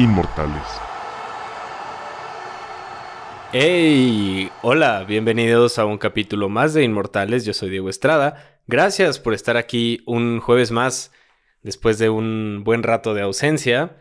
[0.00, 0.62] inmortales.
[3.52, 4.50] ¡Hey!
[4.62, 7.44] Hola, bienvenidos a un capítulo más de Inmortales.
[7.44, 8.60] Yo soy Diego Estrada.
[8.66, 11.12] Gracias por estar aquí un jueves más
[11.62, 13.98] después de un buen rato de ausencia.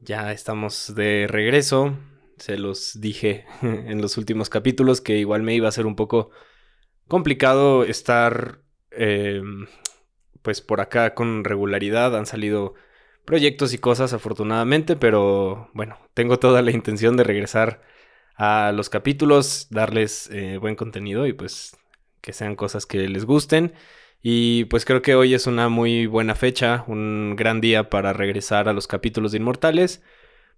[0.00, 1.96] Ya estamos de regreso.
[2.36, 6.30] Se los dije en los últimos capítulos que igual me iba a ser un poco
[7.06, 8.60] complicado estar
[8.90, 9.40] eh,
[10.42, 12.14] pues por acá con regularidad.
[12.16, 12.74] Han salido
[13.28, 17.82] proyectos y cosas afortunadamente, pero bueno, tengo toda la intención de regresar
[18.36, 21.76] a los capítulos, darles eh, buen contenido y pues
[22.22, 23.74] que sean cosas que les gusten.
[24.22, 28.66] Y pues creo que hoy es una muy buena fecha, un gran día para regresar
[28.66, 30.02] a los capítulos de Inmortales,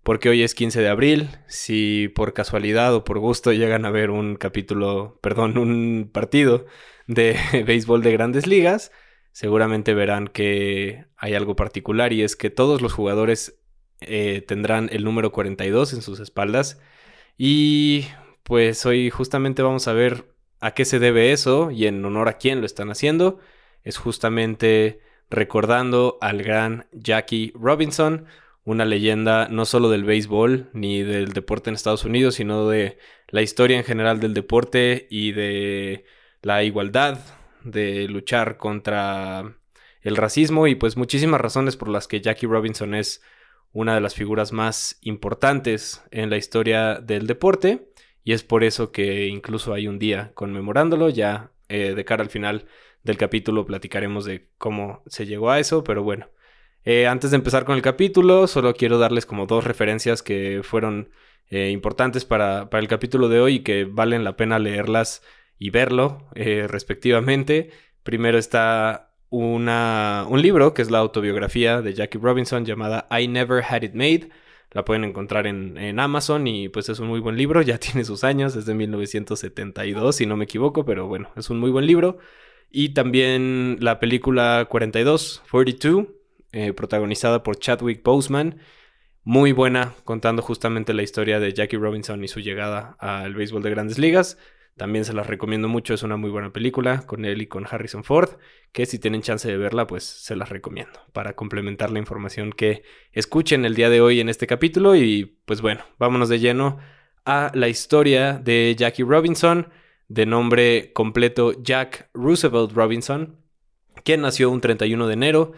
[0.05, 1.29] porque hoy es 15 de abril.
[1.49, 6.67] Si por casualidad o por gusto llegan a ver un capítulo, perdón, un partido
[7.09, 8.93] de béisbol de grandes ligas,
[9.33, 13.61] seguramente verán que hay algo particular y es que todos los jugadores
[14.01, 16.81] eh, tendrán el número 42 en sus espaldas.
[17.37, 18.07] Y
[18.43, 22.39] pues hoy justamente vamos a ver a qué se debe eso y en honor a
[22.39, 23.39] quién lo están haciendo.
[23.83, 28.27] Es justamente recordando al gran Jackie Robinson,
[28.65, 33.43] una leyenda no solo del béisbol ni del deporte en Estados Unidos, sino de la
[33.43, 36.05] historia en general del deporte y de
[36.43, 37.19] la igualdad,
[37.65, 39.57] de luchar contra
[40.03, 43.23] el racismo y pues muchísimas razones por las que Jackie Robinson es
[43.73, 47.89] una de las figuras más importantes en la historia del deporte
[48.25, 52.31] y es por eso que incluso hay un día conmemorándolo ya eh, de cara al
[52.31, 52.67] final
[53.05, 56.29] del capítulo platicaremos de cómo se llegó a eso pero bueno.
[56.83, 61.11] Eh, antes de empezar con el capítulo solo quiero darles como dos referencias que fueron
[61.51, 65.23] eh, importantes para, para el capítulo de hoy y que valen la pena leerlas
[65.61, 67.71] y verlo eh, respectivamente.
[68.03, 73.63] Primero está una, un libro que es la autobiografía de Jackie Robinson llamada I Never
[73.63, 74.31] Had It Made.
[74.73, 78.25] La pueden encontrar en, Amazon y pues es un muy buen libro, ya tiene sus
[78.25, 82.19] años, es de 1972 si no me equivoco, pero bueno, es un muy buen libro.
[82.71, 86.07] Y también la película 42, 42,
[86.53, 88.61] eh, protagonizada por Chadwick Boseman,
[89.25, 93.71] muy buena, contando justamente la historia de Jackie Robinson y su llegada al béisbol de
[93.71, 94.39] grandes ligas.
[94.81, 98.03] También se las recomiendo mucho, es una muy buena película con él y con Harrison
[98.03, 98.39] Ford,
[98.73, 102.83] que si tienen chance de verla, pues se las recomiendo para complementar la información que
[103.13, 104.97] escuchen el día de hoy en este capítulo.
[104.97, 106.79] Y pues bueno, vámonos de lleno
[107.27, 109.69] a la historia de Jackie Robinson,
[110.09, 113.37] de nombre completo Jack Roosevelt Robinson,
[114.03, 115.53] quien nació un 31 de enero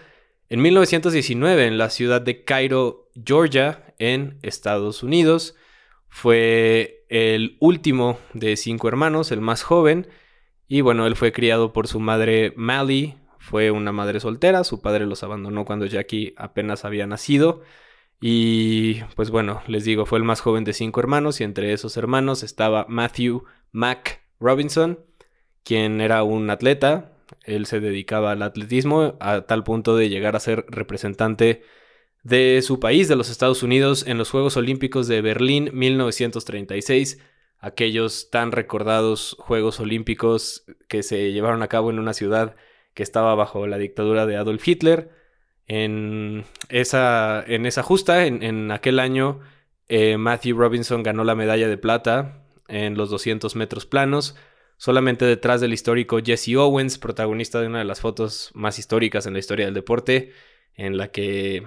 [0.48, 5.54] en 1919 en la ciudad de Cairo, Georgia, en Estados Unidos.
[6.14, 10.08] Fue el último de cinco hermanos, el más joven,
[10.68, 15.06] y bueno, él fue criado por su madre Mally, fue una madre soltera, su padre
[15.06, 17.62] los abandonó cuando Jackie apenas había nacido.
[18.20, 21.96] Y pues bueno, les digo, fue el más joven de cinco hermanos y entre esos
[21.96, 25.00] hermanos estaba Matthew Mac Robinson,
[25.64, 27.16] quien era un atleta.
[27.42, 31.62] Él se dedicaba al atletismo a tal punto de llegar a ser representante
[32.22, 37.18] de su país, de los Estados Unidos, en los Juegos Olímpicos de Berlín 1936,
[37.58, 42.56] aquellos tan recordados Juegos Olímpicos que se llevaron a cabo en una ciudad
[42.94, 45.10] que estaba bajo la dictadura de Adolf Hitler.
[45.66, 49.40] En esa, en esa justa, en, aquel año,
[49.88, 54.36] eh, Matthew Robinson ganó la medalla de plata en los 200 metros planos,
[54.76, 59.34] solamente detrás del histórico Jesse Owens, protagonista de una de las fotos más históricas en
[59.34, 60.32] la historia del deporte,
[60.74, 61.64] en la que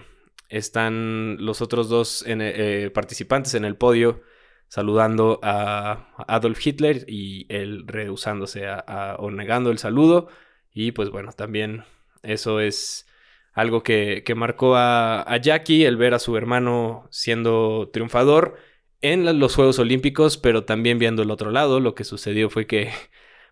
[0.49, 4.21] están los otros dos eh, participantes en el podio
[4.67, 10.27] saludando a Adolf Hitler y él rehusándose a, o negando el saludo.
[10.73, 11.83] Y pues bueno, también
[12.23, 13.07] eso es
[13.53, 18.57] algo que, marcó a, a, Jackie, el ver a su hermano siendo triunfador
[19.01, 22.91] en los Juegos Olímpicos, pero también viendo el otro lado, lo que sucedió fue que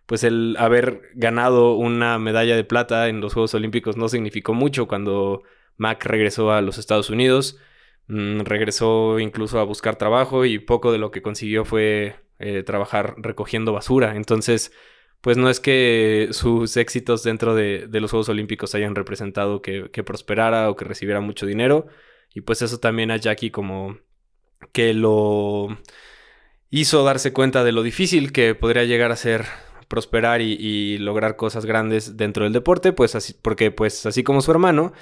[0.06, 4.86] pues el haber ganado una medalla de plata en los Juegos Olímpicos no significó mucho
[4.86, 5.42] cuando
[5.76, 7.58] Mac regresó a los Estados Unidos,
[8.08, 13.14] mm, regresó incluso a buscar trabajo y poco de lo que consiguió fue eh, trabajar
[13.18, 14.16] recogiendo basura.
[14.16, 14.72] Entonces,
[15.24, 20.68] pues no es que sus éxitos dentro de, los Juegos Olímpicos hayan representado que, prosperara
[20.68, 21.86] o que recibiera mucho dinero.
[22.34, 23.96] Y pues eso también a Jackie como
[24.72, 25.78] que lo
[26.68, 29.46] hizo darse cuenta de lo difícil que podría llegar a ser
[29.88, 34.50] prosperar y, lograr cosas grandes dentro del deporte, pues así, porque pues así como su
[34.50, 34.92] hermano,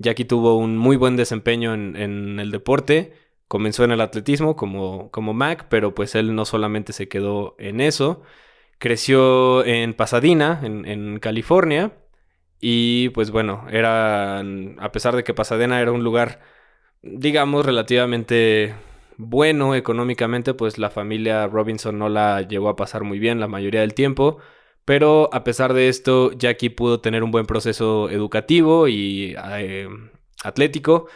[0.00, 3.12] Jackie tuvo un muy buen desempeño en, el deporte.
[3.48, 8.22] Comenzó en el atletismo como, Mac, pero pues él no solamente se quedó en eso.
[8.78, 11.92] Creció en Pasadena, en, California.
[12.60, 16.40] Y pues bueno, era, a pesar de que Pasadena era un lugar
[17.02, 18.74] digamos, relativamente
[19.16, 23.80] bueno económicamente, pues la familia Robinson no la llegó a pasar muy bien la mayoría
[23.80, 24.38] del tiempo.
[24.90, 29.88] Pero a pesar de esto, Jackie pudo tener un buen proceso educativo y eh,
[30.42, 31.06] atlético,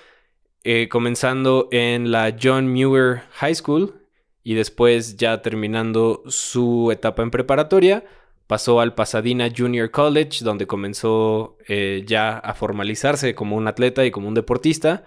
[0.62, 4.06] eh, comenzando en la John Muir High School
[4.44, 8.04] y después ya terminando su etapa en preparatoria,
[8.46, 14.12] pasó al Pasadena Junior College, donde comenzó eh, ya a formalizarse como un atleta y
[14.12, 15.04] como un deportista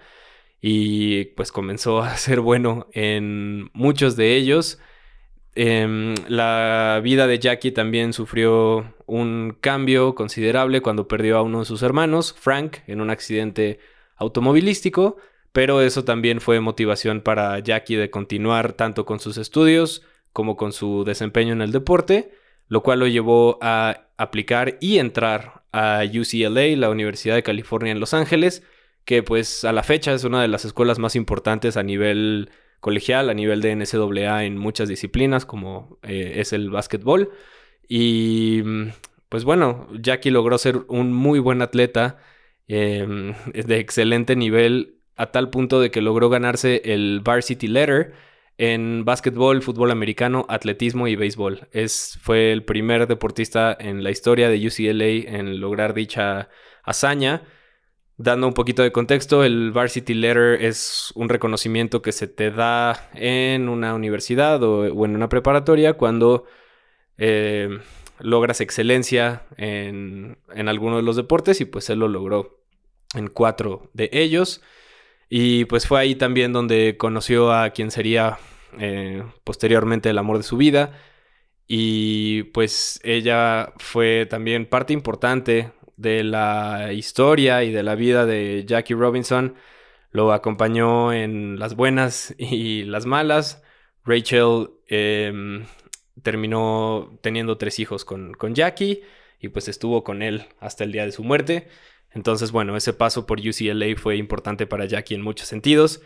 [0.60, 4.78] y pues comenzó a ser bueno en muchos de ellos.
[5.60, 11.64] Em, la vida de Jackie también sufrió un cambio considerable cuando perdió a uno de
[11.64, 13.80] sus hermanos, Frank, en un accidente
[14.14, 15.16] automovilístico,
[15.50, 20.72] pero eso también fue motivación para Jackie de continuar tanto con sus estudios como con
[20.72, 22.30] su desempeño en el deporte,
[22.68, 27.98] lo cual lo llevó a aplicar y entrar a UCLA, la Universidad de California en
[27.98, 28.62] Los Ángeles,
[29.04, 32.48] que pues a la fecha es una de las escuelas más importantes a nivel
[32.80, 37.30] colegial a nivel de NCAA en muchas disciplinas como eh, es el básquetbol.
[37.88, 38.88] Y mm,
[39.28, 42.18] pues bueno, Jackie logró ser un muy buen atleta
[42.68, 48.14] em, de excelente nivel a tal punto de que logró ganarse el Varsity Letter
[48.56, 51.68] en básquetbol, fútbol americano, atletismo y béisbol.
[51.72, 56.48] Es, fue el primer deportista en la historia de UCLA en lograr dicha
[56.82, 57.42] hazaña.
[58.20, 63.10] Dando un poquito de contexto, el Varsity Letter es un reconocimiento que se te da
[63.14, 66.44] en una universidad o, en una preparatoria cuando
[67.16, 67.78] eh,
[68.18, 70.36] logras excelencia en,
[70.66, 72.60] alguno de los deportes y pues él lo logró
[73.14, 74.62] en cuatro de ellos.
[75.28, 78.38] Y pues fue ahí también donde conoció a quien sería
[78.80, 80.98] eh, posteriormente el amor de su vida.
[81.68, 88.64] Y pues ella fue también parte importante de la historia y de la vida de
[88.66, 89.56] Jackie Robinson.
[90.10, 93.62] Lo acompañó en las buenas y las malas.
[94.04, 95.66] Rachel em,
[96.22, 99.02] terminó teniendo tres hijos con, con, Jackie
[99.40, 101.68] y pues estuvo con él hasta el día de su muerte.
[102.12, 106.00] Entonces, bueno, ese paso por UCLA fue importante para Jackie en muchos sentidos.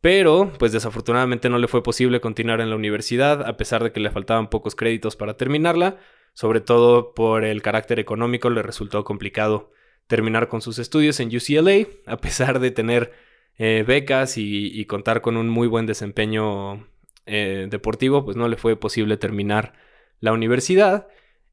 [0.00, 4.00] Pero, pues desafortunadamente no le fue posible continuar en la universidad, a pesar de que
[4.00, 5.98] le faltaban pocos créditos para terminarla
[6.34, 9.70] sobre todo por el carácter económico, le resultó complicado
[10.06, 13.12] terminar con sus estudios en UCLA, a pesar de tener
[13.56, 16.86] eh, becas y, contar con un muy buen desempeño
[17.26, 19.74] eh, deportivo, pues no le fue posible terminar
[20.20, 21.06] la universidad.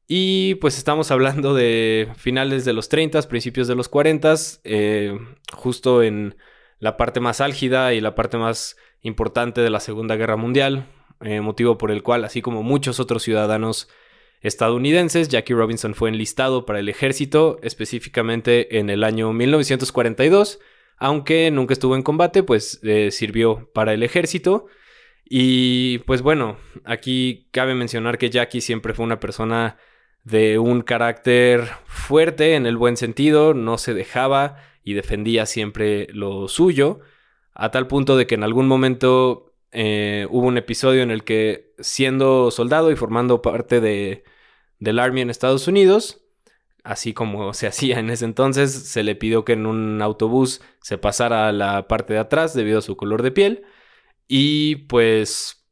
[0.08, 4.34] Y pues estamos hablando de finales de los 30, principios de los 40,
[4.64, 5.16] eh,
[5.52, 6.36] justo en
[6.80, 10.86] la parte más álgida y la parte más importante de la Segunda Guerra Mundial,
[11.40, 13.88] motivo por el cual, así como muchos otros ciudadanos
[14.42, 20.60] estadounidenses, Jackie Robinson fue enlistado para el ejército específicamente en el año 1942,
[20.98, 24.66] aunque nunca estuvo en combate, pues eh, sirvió para el ejército.
[25.24, 29.78] Y pues bueno, aquí cabe mencionar que Jackie siempre fue una persona
[30.24, 36.48] de un carácter fuerte en el buen sentido, no se dejaba y defendía siempre lo
[36.48, 37.00] suyo,
[37.54, 41.72] a tal punto de que en algún momento eh, hubo un episodio en el que
[41.78, 44.24] siendo soldado y formando parte de,
[44.82, 46.20] del Army en Estados Unidos,
[46.82, 50.98] así como se hacía en ese entonces, se le pidió que en un autobús se
[50.98, 53.62] pasara a la parte de atrás debido a su color de piel
[54.26, 55.64] y pues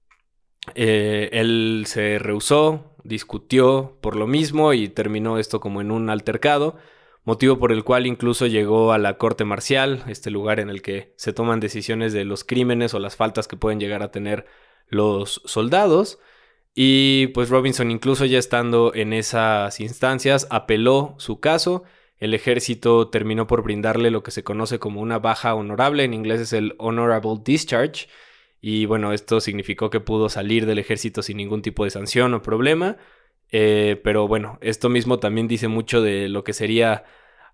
[0.75, 6.77] eh, él se rehusó, discutió por lo mismo y terminó esto como en un altercado,
[7.25, 11.15] motivo por el cual incluso llegó a la corte marcial, este lugar en el que
[11.17, 14.47] se toman decisiones de los crímenes o las faltas que pueden llegar a tener
[14.89, 16.19] los soldados.
[16.75, 21.83] Y pues Robinson, incluso ya estando en esas instancias, apeló su caso.
[22.19, 26.41] El ejército terminó por brindarle lo que se conoce como una baja honorable, en inglés
[26.41, 28.09] es el Honorable Discharge.
[28.61, 32.43] Y bueno, esto significó que pudo salir del ejército sin ningún tipo de sanción o
[32.43, 32.99] problema.
[33.51, 37.05] Eh, pero bueno, esto mismo también dice mucho de lo que sería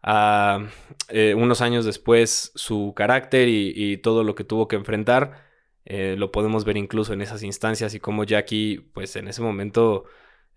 [0.02, 0.66] ah,
[1.08, 5.45] eh, unos años después su carácter y todo lo que tuvo que enfrentar.
[5.88, 10.04] Eh, lo podemos ver incluso en esas instancias y como Jackie, pues en ese momento,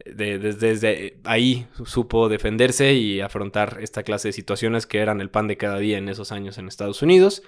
[0.03, 5.57] desde ahí supo defenderse y afrontar esta clase de situaciones que eran el pan de
[5.57, 7.43] cada día en esos años en Estados Unidos.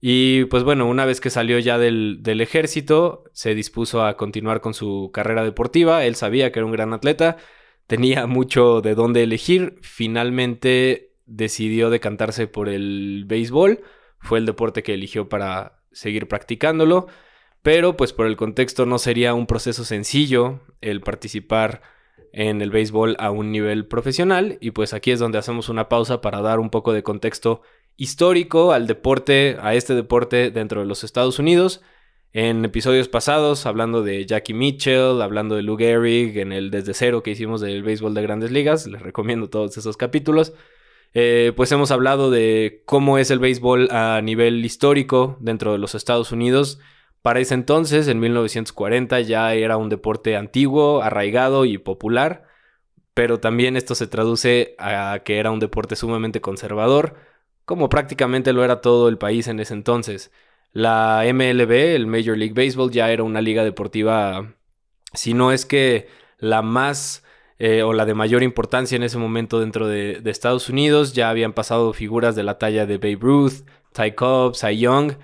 [0.00, 4.60] Y pues bueno, una vez que salió ya del, del ejército, se dispuso a continuar
[4.60, 6.04] con su carrera deportiva.
[6.04, 7.38] Él sabía que era un gran atleta,
[7.88, 9.78] tenía mucho de dónde elegir.
[9.82, 13.80] Finalmente decidió decantarse por el béisbol.
[14.20, 17.06] Fue el deporte que eligió para seguir practicándolo,
[17.62, 21.82] pero pues por el contexto no sería un proceso sencillo el participar
[22.32, 26.20] en el béisbol a un nivel profesional y pues aquí es donde hacemos una pausa
[26.20, 27.62] para dar un poco de contexto
[27.96, 31.80] histórico al deporte, a este deporte dentro de los Estados Unidos.
[32.32, 37.22] En episodios pasados, hablando de Jackie Mitchell, hablando de Lou Gehrig, en el Desde Cero
[37.22, 40.52] que hicimos del béisbol de grandes ligas, les recomiendo todos esos capítulos.
[41.18, 45.94] Eh, pues hemos hablado de cómo es el béisbol a nivel histórico dentro de los
[45.94, 46.78] Estados Unidos.
[47.22, 52.44] Para ese entonces, en 1940, ya era un deporte antiguo, arraigado y popular,
[53.14, 57.14] pero también esto se traduce a que era un deporte sumamente conservador,
[57.64, 60.30] como prácticamente lo era todo el país en ese entonces.
[60.72, 64.54] La MLB, el Major League Baseball, ya era una liga deportiva,
[65.14, 66.08] si no es que
[66.38, 67.24] la más
[67.58, 71.14] eh, o la de mayor importancia en ese momento dentro de, Estados Unidos.
[71.14, 75.14] Ya habían pasado figuras de la talla de Babe Ruth, Ty Cobb, Cy Young,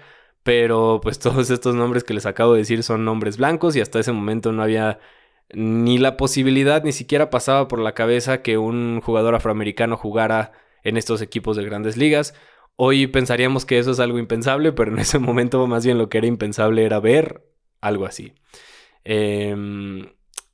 [0.43, 4.01] pero pues todos estos nombres que les acabo de decir son nombres blancos y hasta
[4.01, 4.99] ese momento no había
[5.53, 10.97] ni la posibilidad, ni siquiera pasaba por la cabeza que un jugador afroamericano jugara en
[10.97, 12.35] estos equipos de grandes ligas.
[12.77, 16.19] Hoy pensaríamos que eso es algo impensable, pero en ese momento más bien lo que
[16.19, 17.45] era impensable era ver
[17.81, 18.33] algo así.
[19.05, 20.07] Em,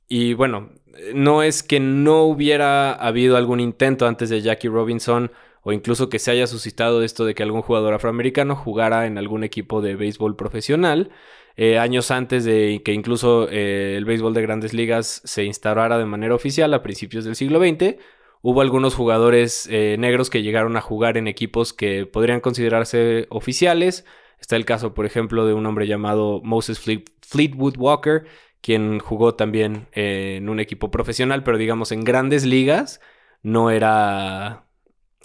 [0.07, 0.71] y bueno,
[1.13, 5.31] no es que no hubiera habido algún intento antes de Jackie Robinson
[5.61, 9.43] o incluso que se haya suscitado esto de que algún jugador afroamericano jugara en algún
[9.43, 11.11] equipo de béisbol profesional.
[11.57, 16.05] Eh, años antes de que incluso eh, el béisbol de grandes ligas se instaurara de
[16.05, 17.97] manera oficial a principios del siglo XX,
[18.41, 24.05] hubo algunos jugadores eh, negros que llegaron a jugar en equipos que podrían considerarse oficiales.
[24.39, 28.23] Está el caso, por ejemplo, de un hombre llamado Moses Fleetwood Walker,
[28.61, 32.99] quien jugó también eh, en un equipo profesional, pero digamos en grandes ligas
[33.41, 34.65] no era...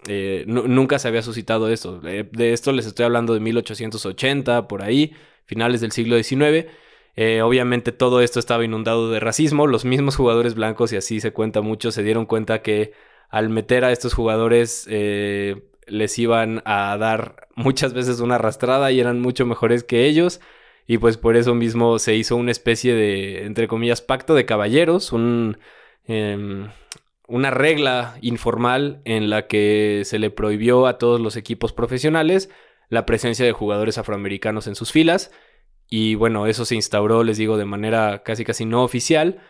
[0.06, 1.98] Eh, nunca se había suscitado eso.
[1.98, 5.14] De, esto les estoy hablando de 1880, por ahí,
[5.46, 6.66] finales del siglo XIX.
[7.16, 9.66] Eh, obviamente todo esto estaba inundado de racismo.
[9.66, 12.92] Los mismos jugadores blancos, y así se cuenta mucho, se dieron cuenta que
[13.30, 19.20] al meter a estos jugadores les iban a dar muchas veces una arrastrada y eran
[19.20, 20.40] mucho mejores que ellos.
[20.86, 25.12] Y pues por eso mismo se hizo una especie de, entre comillas, pacto de caballeros,
[25.12, 25.58] un,
[26.06, 26.68] em,
[27.26, 32.50] una regla informal en la que se le prohibió a todos los equipos profesionales
[32.90, 35.30] la presencia de jugadores afroamericanos en sus filas.
[35.88, 39.40] Y bueno, eso se instauró, les digo, de manera casi casi no oficial,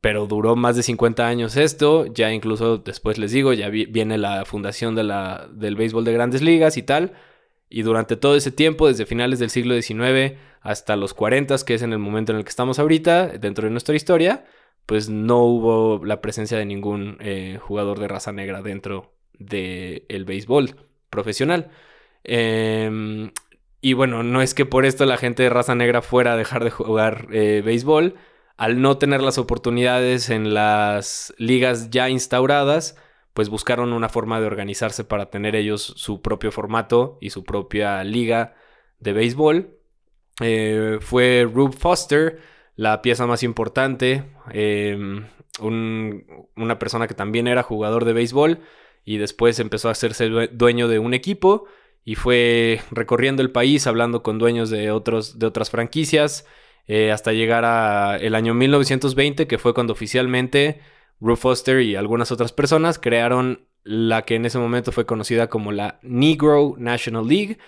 [0.00, 2.06] pero duró más de 50 años esto.
[2.06, 6.42] Ya incluso después les digo, ya viene la fundación de la, del béisbol de grandes
[6.42, 7.12] ligas y tal.
[7.68, 11.82] Y durante todo ese tiempo, desde finales del siglo XIX hasta los 40, que es
[11.82, 14.44] en el momento en el que estamos ahorita, dentro de nuestra historia,
[14.86, 20.76] pues no hubo la presencia de ningún eh, jugador de raza negra dentro del béisbol
[21.10, 21.70] profesional.
[22.24, 23.30] Em,
[23.80, 26.64] y bueno, no es que por esto la gente de raza negra fuera a dejar
[26.64, 28.14] de jugar eh, béisbol.
[28.56, 32.96] Al no tener las oportunidades en las ligas ya instauradas,
[33.38, 38.02] pues buscaron una forma de organizarse para tener ellos su propio formato y su propia
[38.02, 38.56] liga
[38.98, 39.78] de béisbol.
[40.40, 42.40] Eh, fue Rube Foster
[42.74, 45.24] la pieza más importante, em,
[45.60, 48.58] una persona que también era jugador de béisbol
[49.04, 51.66] y después empezó a hacerse dueño de un equipo
[52.04, 56.44] y fue recorriendo el país hablando con dueños de, otros, de otras franquicias
[56.88, 60.80] eh, hasta llegar a el año 1920 que fue cuando oficialmente
[61.20, 65.72] Ruth Foster y algunas otras personas crearon la que en ese momento fue conocida como
[65.72, 67.58] la Negro National League.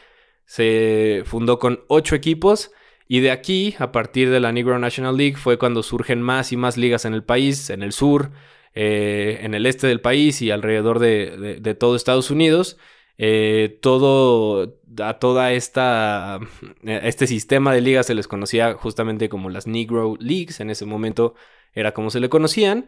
[0.45, 2.73] Se fundó con ocho equipos
[3.13, 6.57] y de aquí, a partir de la Negro National League, fue cuando surgen más y
[6.57, 8.31] más ligas en el país, en el sur,
[8.73, 12.79] eh, en el este del país y alrededor de, todo Estados Unidos.
[13.19, 16.39] Eh, todo a toda esta
[16.85, 21.35] este sistema de ligas se les conocía justamente como las Negro Leagues en ese momento
[21.75, 22.87] era como se le conocían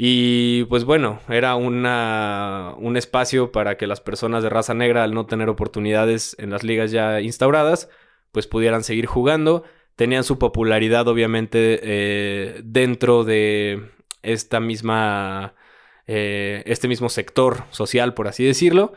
[0.00, 5.12] y pues bueno, era una, un espacio para que las personas de raza negra, al
[5.12, 7.90] no tener oportunidades en las ligas ya instauradas,
[8.30, 9.64] pues pudieran seguir jugando.
[9.96, 13.90] Tenían su popularidad obviamente eh, dentro de
[14.22, 15.54] esta misma,
[16.06, 18.92] eh, este mismo sector social, por así decirlo.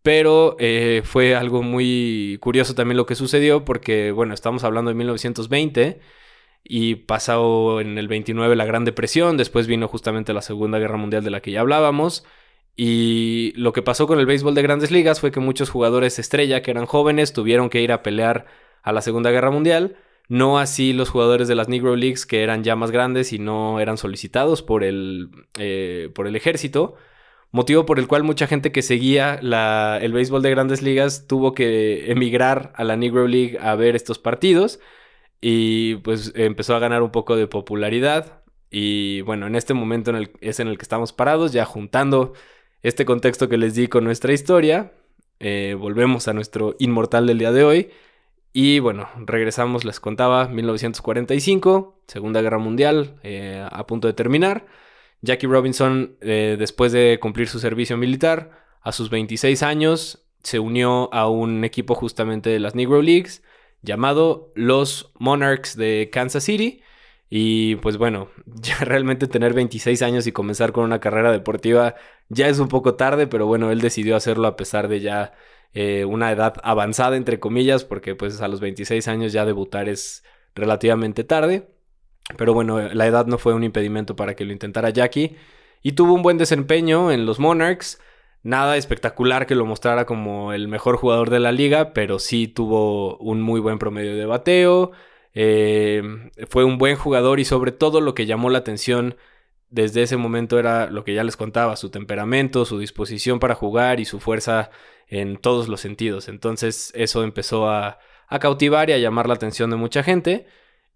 [0.00, 4.94] Pero eh, fue algo muy curioso también lo que sucedió porque, bueno, estamos hablando de
[4.94, 6.00] 1920
[6.68, 11.22] y pasó en el 29 la Gran Depresión, después vino justamente la Segunda Guerra Mundial
[11.22, 12.24] de la que ya hablábamos.
[12.76, 16.62] Y lo que pasó con el béisbol de grandes ligas fue que muchos jugadores estrella
[16.62, 18.46] que eran jóvenes tuvieron que ir a pelear
[18.82, 19.96] a la Segunda Guerra Mundial.
[20.28, 23.80] No así los jugadores de las Negro Leagues que eran ya más grandes y no
[23.80, 26.96] eran solicitados por el, eh, por el ejército.
[27.52, 32.10] Motivo por el cual mucha gente que seguía el béisbol de grandes ligas tuvo que
[32.10, 34.80] emigrar a la Negro League a ver estos partidos.
[35.40, 38.42] Y pues empezó a ganar un poco de popularidad.
[38.70, 42.32] Y bueno, en este momento en el, es en el que estamos parados, ya juntando
[42.82, 44.92] este contexto que les di con nuestra historia.
[45.40, 47.90] eh, volvemos a nuestro inmortal del día de hoy.
[48.52, 54.66] Y bueno, regresamos, les contaba, 1945, Segunda Guerra Mundial, eh, a punto de terminar.
[55.20, 61.12] Jackie Robinson, eh, después de cumplir su servicio militar, a sus 26 años, se unió
[61.12, 63.42] a un equipo justamente de las Negro Leagues
[63.82, 66.82] llamado los Monarchs de Kansas City.
[67.28, 71.94] Y pues bueno, ya realmente tener 26 años y comenzar con una carrera deportiva
[72.28, 75.32] ya es un poco tarde, pero bueno, él decidió hacerlo a pesar de ya
[75.74, 80.24] eh, una edad avanzada, entre comillas, porque pues a los 26 años ya debutar es
[80.54, 81.68] relativamente tarde.
[82.36, 85.36] Pero bueno, la edad no fue un impedimento para que lo intentara Jackie.
[85.82, 88.00] Y tuvo un buen desempeño en los Monarchs.
[88.46, 93.16] Nada espectacular que lo mostrara como el mejor jugador de la liga, pero sí tuvo
[93.16, 94.92] un muy buen promedio de bateo.
[95.34, 99.16] Eh, fue un buen jugador y sobre todo lo que llamó la atención
[99.68, 103.98] desde ese momento era lo que ya les contaba, su temperamento, su disposición para jugar
[103.98, 104.70] y su fuerza
[105.08, 106.28] en todos los sentidos.
[106.28, 107.98] Entonces eso empezó a,
[108.28, 110.46] a cautivar y a llamar la atención de mucha gente.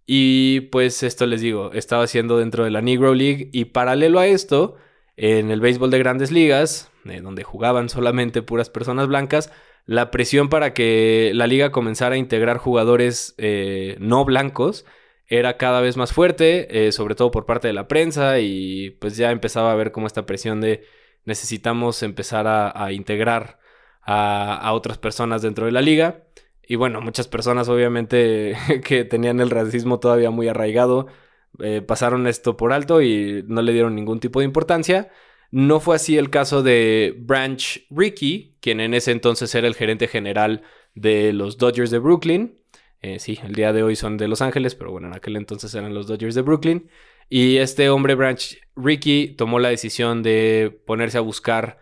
[0.07, 4.29] Y pues esto les digo, estaba haciendo dentro de la Negro League y paralelo a
[4.29, 4.77] esto,
[5.23, 9.53] en el béisbol de grandes ligas, eh, donde jugaban solamente puras personas blancas,
[9.85, 14.87] la presión para que la liga comenzara a integrar jugadores eh, no blancos
[15.27, 19.19] era cada vez más fuerte, eh, sobre todo por parte de la prensa y pues
[19.19, 20.87] ya empezaba a ver como esta presión de
[21.27, 23.59] necesitamos empezar a, integrar
[24.01, 26.25] a, a otras personas dentro de la liga.
[26.67, 31.09] Y bueno, muchas personas obviamente que tenían el racismo todavía muy arraigado
[31.63, 35.11] eh, pasaron esto por alto y no le dieron ningún tipo de importancia.
[35.51, 40.09] No fue así el caso de Branch Rickey, quien en ese entonces era el gerente
[40.09, 40.63] general
[40.95, 42.59] de los Dodgers de Brooklyn.
[43.03, 45.75] Eh, sí, el día de hoy son de Los Ángeles, pero bueno, en aquel entonces
[45.75, 46.89] eran los Dodgers de Brooklyn.
[47.29, 51.79] Y este hombre, Branch Rickey, tomó la decisión de ponerse a buscar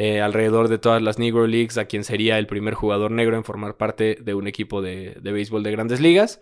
[0.00, 3.42] eh, alrededor de todas las Negro Leagues a quien sería el primer jugador negro en
[3.42, 6.40] formar parte de un equipo de, béisbol de grandes ligas.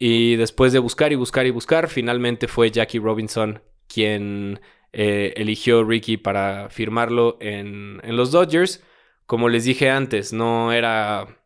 [0.00, 4.60] Y después de buscar y buscar y buscar, finalmente fue Jackie Robinson quien
[4.92, 8.82] eh, eligió Ricky para firmarlo en, en, los Dodgers.
[9.26, 11.38] Como les dije antes, no era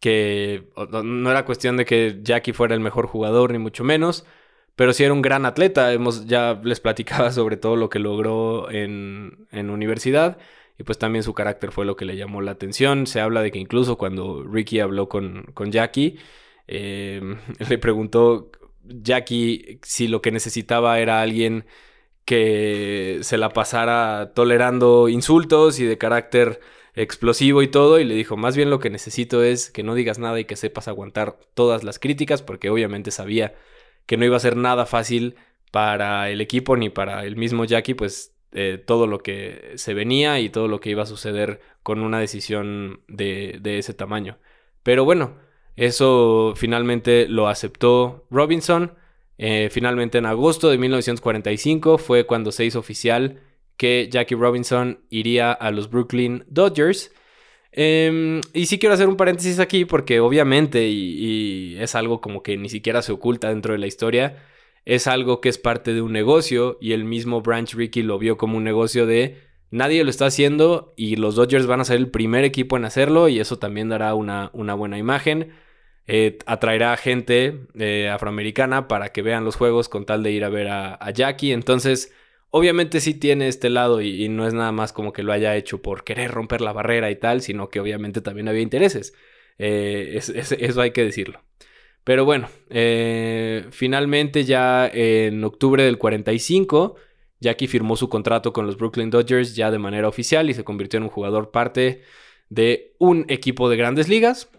[0.00, 0.68] que
[1.02, 4.26] no era cuestión de que Jackie fuera el mejor jugador, ni mucho menos
[4.80, 5.92] pero sí era un gran atleta.
[5.92, 10.38] Hemos, ya les platicaba sobre todo lo que logró en, en universidad.
[10.78, 13.06] Y pues también su carácter fue lo que le llamó la atención.
[13.06, 16.18] Se habla de que incluso cuando Ricky habló con, con Jackie,
[16.70, 18.50] em, le preguntó
[18.84, 21.66] Jackie si lo que necesitaba era alguien
[22.24, 26.60] que se la pasara tolerando insultos y de carácter
[26.94, 27.98] explosivo y todo.
[27.98, 30.56] Y le dijo, más bien lo que necesito es que no digas nada y que
[30.56, 33.54] sepas aguantar todas las críticas, porque obviamente sabía
[34.06, 35.36] que no iba a ser nada fácil
[35.70, 40.40] para el equipo ni para el mismo Jackie, pues eh, todo lo que se venía
[40.40, 44.38] y todo lo que iba a suceder con una decisión de, ese tamaño.
[44.82, 45.36] Pero bueno,
[45.80, 48.92] eso finalmente lo aceptó Robinson.
[49.38, 53.40] Eh, finalmente en agosto de 1945 fue cuando se hizo oficial
[53.78, 57.12] que Jackie Robinson iría a los Brooklyn Dodgers.
[57.72, 62.58] Em, y sí quiero hacer un paréntesis aquí porque obviamente, y, es algo como que
[62.58, 64.36] ni siquiera se oculta dentro de la historia,
[64.84, 68.36] es algo que es parte de un negocio y el mismo Branch Rickey lo vio
[68.36, 69.38] como un negocio de
[69.70, 73.28] nadie lo está haciendo y los Dodgers van a ser el primer equipo en hacerlo
[73.28, 75.52] y eso también dará una, una buena imagen.
[76.12, 80.48] Eh, atraerá gente eh, afroamericana para que vean los juegos con tal de ir a
[80.48, 81.52] ver a, Jackie.
[81.52, 82.12] Entonces,
[82.52, 85.82] Obviamente sí tiene este lado y, no es nada más como que lo haya hecho
[85.82, 89.14] por querer romper la barrera y tal, sino que obviamente también había intereses.
[89.58, 91.44] Eh, eso hay que decirlo.
[92.02, 96.96] Pero bueno, eh, finalmente ya en octubre del 45,
[97.38, 100.98] Jackie firmó su contrato con los Brooklyn Dodgers ya de manera oficial y se convirtió
[100.98, 102.02] en un jugador parte
[102.48, 104.50] de un equipo de grandes ligas.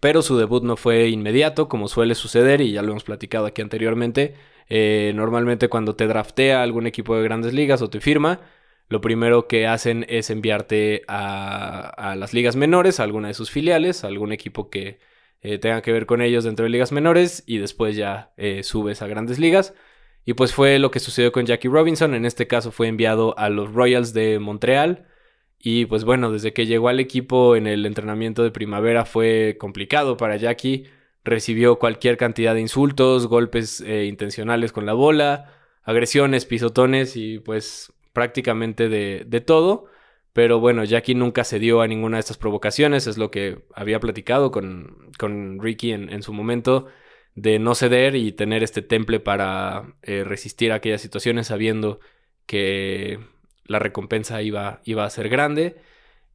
[0.00, 3.62] Pero su debut no fue inmediato, como suele suceder, y ya lo hemos platicado aquí
[3.62, 4.34] anteriormente.
[4.68, 8.40] Eh, normalmente cuando te draftea algún equipo de grandes ligas o te firma,
[8.88, 14.04] lo primero que hacen es enviarte a, las ligas menores, a alguna de sus filiales,
[14.04, 15.00] a algún equipo que
[15.42, 19.02] eh, tenga que ver con ellos dentro de ligas menores y después ya eh, subes
[19.02, 19.74] a grandes ligas.
[20.24, 23.48] Y pues fue lo que sucedió con Jackie Robinson, en este caso fue enviado a
[23.48, 25.06] los Royals de Montreal.
[25.58, 30.16] Y pues bueno, desde que llegó al equipo en el entrenamiento de primavera fue complicado
[30.16, 30.86] para Jackie
[31.26, 37.92] recibió cualquier cantidad de insultos, golpes eh, intencionales con la bola, agresiones, pisotones y pues
[38.12, 39.86] prácticamente de, todo.
[40.32, 44.50] Pero bueno, Jackie nunca cedió a ninguna de estas provocaciones, es lo que había platicado
[44.50, 46.86] con, con Ricky en, su momento,
[47.34, 52.00] de no ceder y tener este temple para eh, resistir a aquellas situaciones sabiendo
[52.46, 53.18] que
[53.66, 55.76] la recompensa iba, iba a ser grande.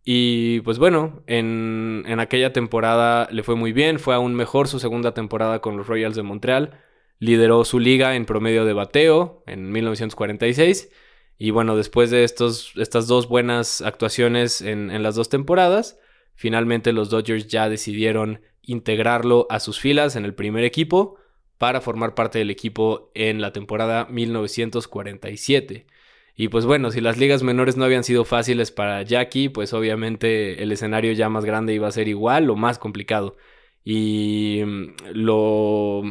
[0.03, 4.79] Y pues bueno, en, en, aquella temporada le fue muy bien, fue aún mejor su
[4.79, 6.79] segunda temporada con los Royals de Montreal,
[7.19, 10.89] lideró su liga en promedio de bateo en 1946
[11.37, 15.99] y bueno, después de estos, estas dos buenas actuaciones en, en las dos temporadas,
[16.35, 21.17] finalmente los Dodgers ya decidieron integrarlo a sus filas en el primer equipo
[21.57, 25.87] para formar parte del equipo en la temporada 1947.
[26.35, 30.63] Y pues bueno, si las ligas menores no habían sido fáciles para Jackie, pues obviamente
[30.63, 33.35] el escenario ya más grande iba a ser igual o más complicado.
[33.83, 36.03] Y mm, lo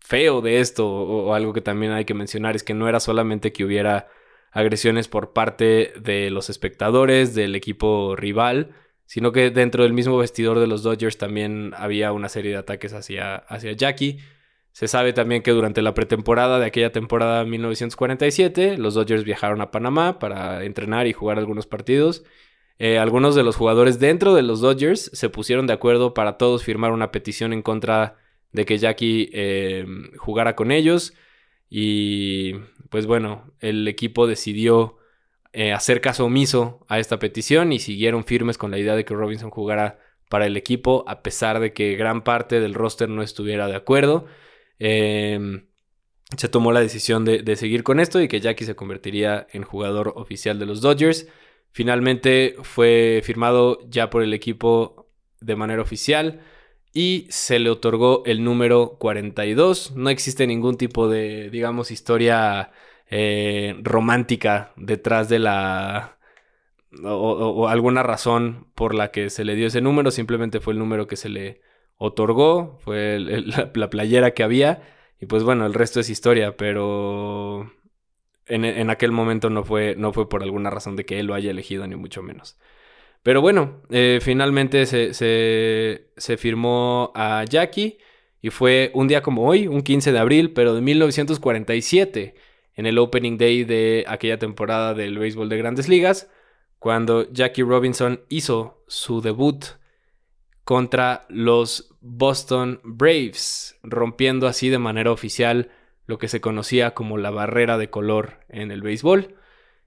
[0.00, 3.52] feo de esto, o, algo que también hay que mencionar, es que no era solamente
[3.52, 4.08] que hubiera
[4.52, 8.74] agresiones por parte de los espectadores, del equipo rival,
[9.06, 12.92] sino que dentro del mismo vestidor de los Dodgers también había una serie de ataques
[12.94, 14.20] hacia, hacia Jackie.
[14.78, 19.72] Se sabe también que durante la pretemporada de aquella temporada 1947, los Dodgers viajaron a
[19.72, 22.22] Panamá para entrenar y jugar algunos partidos.
[22.78, 26.62] Eh, algunos de los jugadores dentro de los Dodgers se pusieron de acuerdo para todos
[26.62, 28.18] firmar una petición en contra
[28.52, 29.84] de que Jackie eh,
[30.16, 31.12] jugara con ellos.
[31.68, 32.52] Y
[32.88, 34.98] pues bueno, el equipo decidió
[35.52, 39.14] eh, hacer caso omiso a esta petición y siguieron firmes con la idea de que
[39.14, 43.66] Robinson jugara para el equipo, a pesar de que gran parte del roster no estuviera
[43.66, 44.26] de acuerdo.
[44.78, 45.66] Em,
[46.36, 50.12] se tomó la decisión de, seguir con esto y que Jackie se convertiría en jugador
[50.16, 51.26] oficial de los Dodgers.
[51.72, 55.10] Finalmente fue firmado ya por el equipo
[55.40, 56.40] de manera oficial
[56.92, 59.92] y se le otorgó el número 42.
[59.96, 62.72] No existe ningún tipo de, digamos, historia
[63.10, 66.18] eh, romántica detrás de la...
[67.04, 71.06] O, alguna razón por la que se le dio ese número, simplemente fue el número
[71.06, 71.60] que se le
[71.98, 74.82] otorgó, fue la, playera que había,
[75.20, 77.70] y pues bueno, el resto es historia, pero
[78.46, 81.50] en, aquel momento no fue, no fue por alguna razón de que él lo haya
[81.50, 82.58] elegido, ni mucho menos.
[83.22, 87.98] Pero bueno, eh, finalmente se, se, firmó a Jackie
[88.40, 92.36] y fue un día como hoy, un 15 de abril, pero de 1947,
[92.74, 96.30] en el opening day de aquella temporada del béisbol de grandes ligas,
[96.78, 99.64] cuando Jackie Robinson hizo su debut
[100.68, 105.70] contra los Boston Braves, rompiendo así de manera oficial
[106.06, 109.34] lo que se conocía como la barrera de color en el béisbol.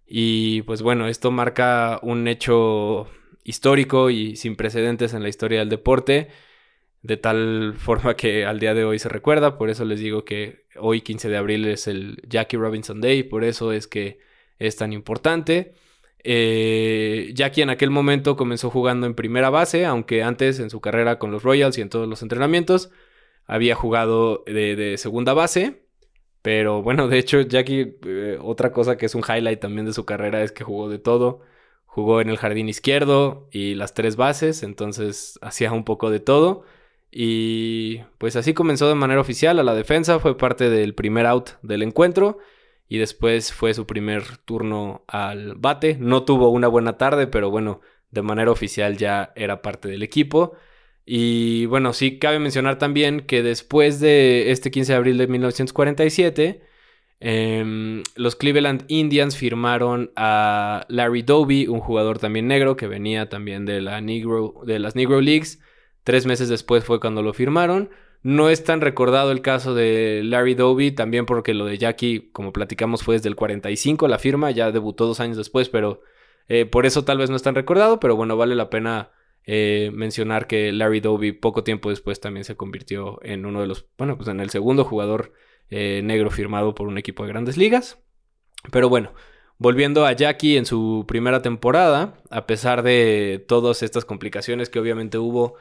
[0.05, 3.07] Y pues bueno, esto marca un hecho
[3.43, 6.29] histórico y sin precedentes en la historia del deporte,
[7.01, 10.65] de tal forma que al día de hoy se recuerda, por eso les digo que
[10.77, 14.19] hoy 15 de abril es el Jackie Robinson Day, por eso es que
[14.59, 15.73] es tan importante.
[16.23, 21.19] Eh, Jackie en aquel momento comenzó jugando en primera base, aunque antes en su carrera
[21.19, 22.91] con los Royals y en todos los entrenamientos
[23.45, 25.83] había jugado de, segunda base.
[26.41, 30.05] Pero bueno, de hecho, Jackie, eh, otra cosa que es un highlight también de su
[30.05, 31.41] carrera es que jugó de todo.
[31.85, 36.63] Jugó en el jardín izquierdo y las tres bases, entonces hacía un poco de todo.
[37.11, 41.51] Y pues así comenzó de manera oficial a la defensa, fue parte del primer out
[41.61, 42.37] del encuentro
[42.91, 45.95] y después fue su primer turno al bate.
[45.97, 50.57] No tuvo una buena tarde, pero bueno, de manera oficial ya era parte del equipo.
[51.05, 56.63] Y bueno, sí cabe mencionar también que después de este 15 de abril de 1947,
[57.21, 63.65] em, los Cleveland Indians firmaron a Larry Doby, un jugador también negro que venía también
[63.65, 65.61] de, la Negro, de las Negro Leagues.
[66.03, 67.89] Tres meses después fue cuando lo firmaron.
[68.23, 72.53] No es tan recordado el caso de Larry Doby, también porque lo de Jackie, como
[72.53, 76.01] platicamos, fue desde el 45 la firma, ya debutó dos años después, pero
[76.47, 79.11] eh, por eso tal vez no es tan recordado, pero bueno, vale la pena
[79.43, 83.87] eh, mencionar que Larry Doby poco tiempo después también se convirtió en uno de los,
[83.97, 85.33] bueno, pues en el segundo jugador
[85.71, 87.99] eh, negro firmado por un equipo de grandes ligas.
[88.71, 89.13] Pero bueno,
[89.57, 95.17] volviendo a Jackie en su primera temporada, a pesar de todas estas complicaciones que obviamente
[95.17, 95.55] hubo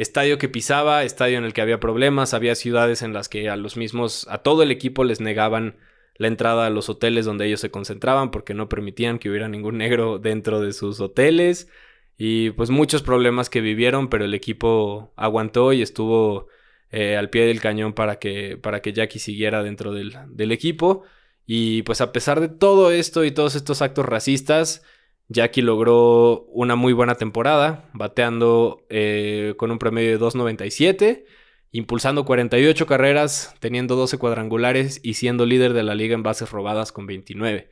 [0.00, 3.56] estadio que pisaba, estadio en el que había problemas, había ciudades en las que a
[3.56, 5.76] los mismos, a todo el equipo les negaban
[6.16, 9.78] la entrada a los hoteles donde ellos se concentraban porque no permitían que hubiera ningún
[9.78, 11.68] negro dentro de sus hoteles
[12.16, 16.48] y pues muchos problemas que vivieron, pero el equipo aguantó y estuvo
[16.90, 21.04] eh, al pie del cañón para que, para que Jackie siguiera dentro del, del equipo.
[21.46, 24.82] Y pues a pesar de todo esto y todos estos actos racistas,
[25.30, 31.24] Jackie logró una muy buena temporada, bateando eh, con un promedio de 2.97,
[31.70, 36.90] impulsando 48 carreras, teniendo 12 cuadrangulares y siendo líder de la liga en bases robadas
[36.90, 37.70] con 29.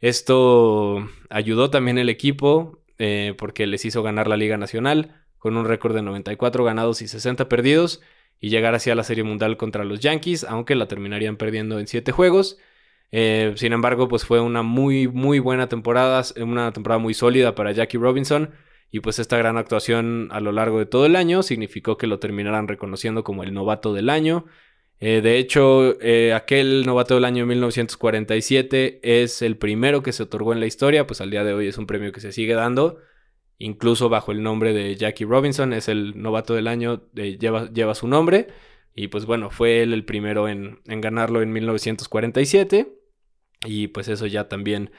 [0.00, 5.66] Esto ayudó también el equipo eh, porque les hizo ganar la Liga Nacional con un
[5.66, 8.00] récord de 94 ganados y 60 perdidos
[8.40, 12.12] y llegar hacia la Serie Mundial contra los Yankees, aunque la terminarían perdiendo en 7
[12.12, 12.56] juegos.
[13.10, 17.72] Eh, sin embargo, pues fue una muy, muy buena temporada, una temporada muy sólida para
[17.72, 18.50] Jackie Robinson.
[18.90, 22.20] Y pues esta gran actuación a lo largo de todo el año significó que lo
[22.20, 24.46] terminaran reconociendo como el novato del año.
[25.00, 30.52] Eh, de hecho, eh, aquel novato del año 1947 es el primero que se otorgó
[30.52, 33.00] en la historia, pues al día de hoy es un premio que se sigue dando,
[33.58, 38.06] incluso bajo el nombre de Jackie Robinson, es el novato del año, lleva, lleva, su
[38.08, 38.46] nombre,
[38.94, 42.98] y pues bueno, fue él el primero en, en ganarlo en 1947,
[43.64, 44.90] y pues eso ya también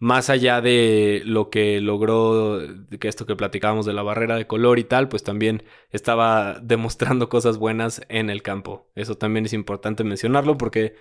[0.00, 2.58] más allá de lo que logró,
[2.98, 7.28] que esto que platicábamos de la barrera de color y tal, pues también estaba demostrando
[7.28, 8.90] cosas buenas en el campo.
[8.94, 10.94] Eso también es importante mencionarlo porque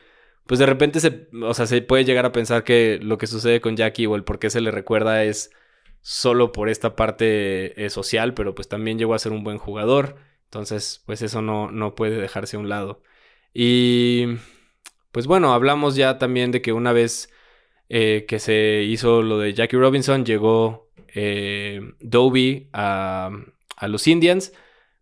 [0.46, 3.62] pues de repente se, o sea, se puede llegar a pensar que lo que sucede
[3.62, 5.52] con Jackie o el por qué se le recuerda es
[6.02, 10.18] solo por esta parte eh, social, pero pues también llegó a ser un buen jugador.
[10.50, 13.04] Entonces, pues eso no, no puede dejarse a un lado.
[13.54, 14.26] Y
[15.12, 17.30] pues bueno, hablamos ya también de que una vez
[17.90, 23.32] eh, que se hizo lo de Jackie Robinson, llegó eh, Dobie a,
[23.88, 24.54] los Indians.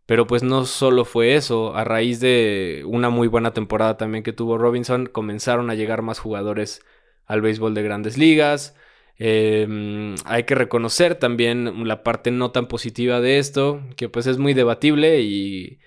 [0.06, 4.34] Pero pues no solo fue eso, a raíz de una muy buena temporada también que
[4.34, 6.82] tuvo Robinson, comenzaron a llegar más jugadores
[7.26, 8.76] al béisbol de grandes ligas.
[9.20, 14.38] Em, hay que reconocer también la parte no tan positiva de esto, que pues es
[14.38, 15.80] muy debatible y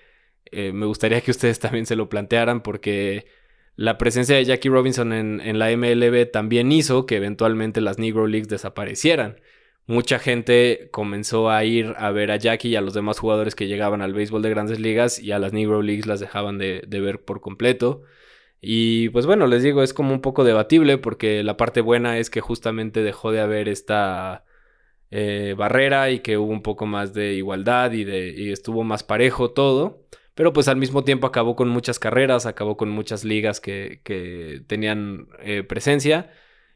[0.51, 3.25] eh, me gustaría que ustedes también se lo plantearan porque
[3.75, 8.49] la presencia de Jackie Robinson en, la MLB también hizo que eventualmente las Negro Leagues
[8.49, 9.41] desaparecieran.
[9.87, 13.67] Mucha gente comenzó a ir a ver a Jackie y a los demás jugadores que
[13.67, 17.23] llegaban al béisbol de grandes ligas y a las Negro Leagues las dejaban de, ver
[17.23, 18.03] por completo.
[18.61, 22.29] Y pues bueno, les digo, es como un poco debatible porque la parte buena es
[22.29, 24.45] que justamente dejó de haber esta
[25.09, 29.51] eh, barrera y que hubo un poco más de igualdad y, de, estuvo más parejo
[29.51, 30.05] todo.
[30.35, 34.63] Pero pues al mismo tiempo acabó con muchas carreras, acabó con muchas ligas que, que
[34.67, 36.31] tenían eh, presencia.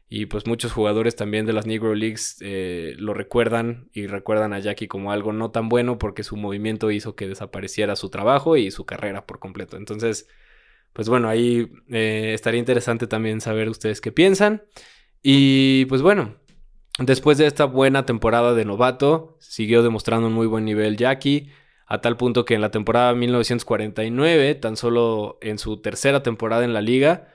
[0.08, 4.60] Y pues muchos jugadores también de las Negro Leagues eh, lo recuerdan y recuerdan a
[4.60, 8.70] Jackie como algo no tan bueno porque su movimiento hizo que desapareciera su trabajo y
[8.70, 9.76] su carrera por completo.
[9.76, 10.28] Entonces,
[10.96, 14.62] pues bueno, ahí eh, estaría interesante también saber ustedes qué piensan.
[15.22, 16.36] Y pues bueno,
[16.98, 21.50] después de esta buena temporada de novato, siguió demostrando un muy buen nivel Jackie
[21.86, 26.72] a tal punto que en la temporada 1949, tan solo en su tercera temporada en
[26.72, 27.28] la liga,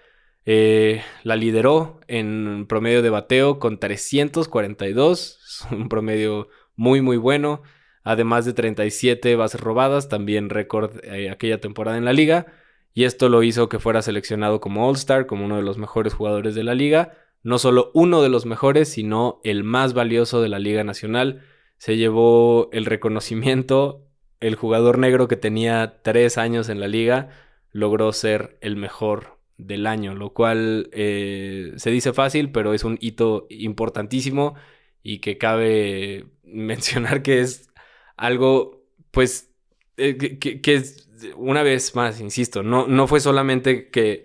[0.48, 7.62] eh, la lideró en promedio de bateo con 342, un promedio muy muy bueno,
[8.04, 12.48] además de 37 bases robadas, también récord eh, aquella temporada en la liga,
[12.94, 16.56] y esto lo hizo que fuera seleccionado como All-Star, como uno de los mejores jugadores
[16.56, 20.60] de la liga, no solo uno de los mejores, sino el más valioso de la
[20.60, 21.44] Liga Nacional.
[21.78, 27.30] Se llevó el reconocimiento el jugador negro que tenía tres años en la liga
[27.72, 32.98] logró ser el mejor del año, lo cual eh, se dice fácil, pero es un
[33.00, 34.56] hito importantísimo
[35.04, 37.70] y que cabe mencionar que es
[38.18, 39.52] algo, pues,
[39.98, 44.24] eh, que, es, una vez más, insisto, no, no fue solamente que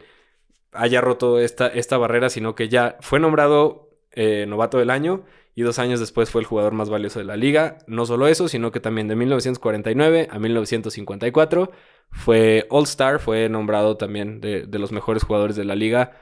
[0.73, 5.63] haya roto esta, esta barrera, sino que ya fue nombrado eh, novato del año y
[5.63, 7.79] dos años después fue el jugador más valioso de la liga.
[7.87, 11.73] No solo eso, sino que también de 1949 a 1954
[12.11, 16.13] fue All Star, fue nombrado también de, los mejores jugadores de la liga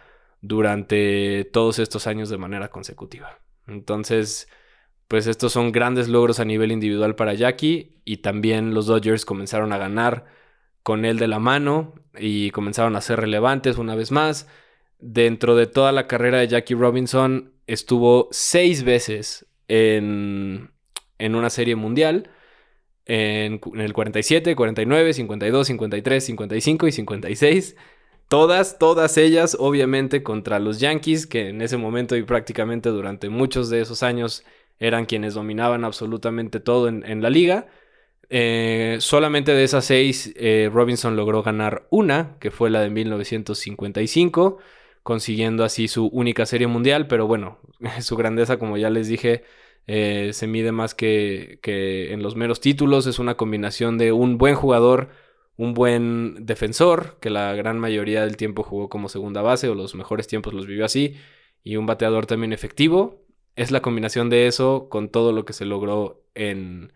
[0.40, 3.40] durante todos estos años de manera consecutiva.
[3.66, 4.48] Entonces,
[5.08, 9.72] pues estos son grandes logros a nivel individual para Jackie y también los Dodgers comenzaron
[9.72, 10.26] a ganar
[10.85, 14.47] con él de la mano y comenzaron a ser relevantes una vez más.
[15.01, 20.70] Dentro de toda la carrera de Jackie Robinson, estuvo seis veces en,
[21.18, 22.31] en una serie mundial.
[23.07, 27.77] En, el 47, 49, 52, 53, 55 y 56.
[28.29, 33.68] Todas, todas ellas, obviamente, contra los Yankees, que en ese momento y prácticamente durante muchos
[33.68, 34.44] de esos años
[34.79, 37.68] eran quienes dominaban absolutamente todo en, la liga.
[38.30, 44.58] Eh, solamente de esas seis, eh, Robinson logró ganar una, que fue la de 1955
[45.04, 47.58] consiguiendo así su única serie mundial, pero bueno,
[48.00, 49.44] su grandeza, como ya les dije,
[49.87, 54.38] eh, se mide más que, que en los meros títulos, es una combinación de un
[54.38, 55.10] buen jugador,
[55.56, 59.94] un buen defensor, que la gran mayoría del tiempo jugó como segunda base o los
[59.94, 61.16] mejores tiempos los vivió así,
[61.62, 63.22] y un bateador también efectivo.
[63.56, 66.92] Es la combinación de eso con todo lo que se logró en,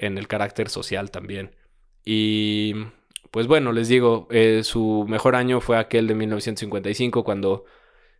[0.00, 1.54] en el carácter social también.
[2.04, 2.74] Y
[3.30, 7.64] pues bueno, les digo, eh, su mejor año fue aquel de 1955 cuando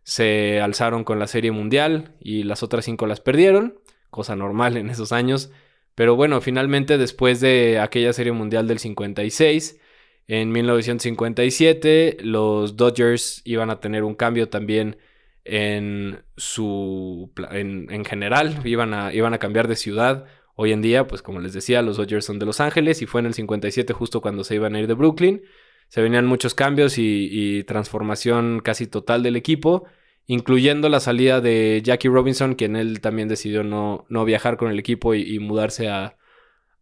[0.03, 4.89] se alzaron con la Serie Mundial y las otras cinco las perdieron, cosa normal en
[4.89, 5.51] esos años.
[5.95, 9.79] Pero bueno, finalmente después de aquella Serie Mundial del 56,
[10.27, 14.97] en 1957 los Dodgers iban a tener un cambio también
[15.43, 20.25] en su en, en general, iban a, iban a cambiar de ciudad.
[20.55, 23.21] Hoy en día, pues como les decía, los Dodgers son de Los Ángeles y fue
[23.21, 25.43] en el 57 justo cuando se iban a ir de Brooklyn.
[25.87, 29.85] Se venían muchos cambios y, transformación casi total del equipo,
[30.25, 34.79] incluyendo la salida de Jackie Robinson, quien él también decidió no, no viajar con el
[34.79, 36.17] equipo y, mudarse a,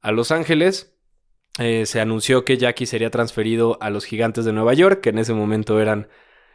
[0.04, 0.96] Los Ángeles.
[1.58, 5.18] Eh, se anunció que Jackie sería transferido a los Gigantes de Nueva York, que en
[5.18, 6.08] ese momento eran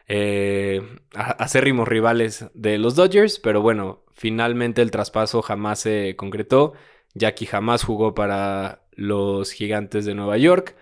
[0.06, 0.82] eh,
[1.14, 6.74] acérrimos rivales de los Dodgers, pero bueno, finalmente el traspaso jamás se concretó.
[7.14, 10.76] Jackie jamás jugó para los Gigantes de Nueva York.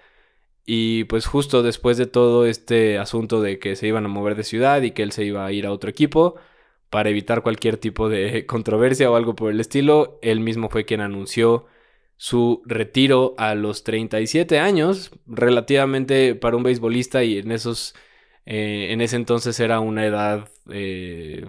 [0.65, 4.45] Y pues justo después de todo este asunto de que se iban a mover de
[4.45, 6.37] ciudad y que él se iba a ir a otro equipo,
[6.91, 11.01] para evitar cualquier tipo de controversia o algo por el estilo, él mismo fue quien
[11.01, 11.67] anunció
[12.17, 17.95] su retiro a los 37 años, relativamente para un beisbolista y en esos
[18.47, 21.47] eh, en ese entonces era una edad eh,